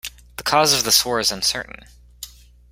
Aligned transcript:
The 0.37 0.41
cause 0.43 0.73
of 0.73 0.83
this 0.83 1.05
war 1.05 1.19
is 1.19 1.31
uncertain. 1.31 1.85